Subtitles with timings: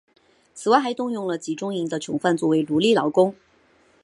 [0.55, 3.35] 此外还动用了集中营的囚犯作为奴隶劳工。